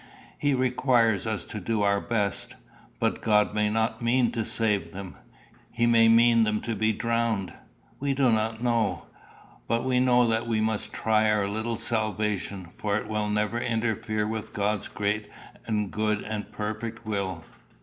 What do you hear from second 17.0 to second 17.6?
will.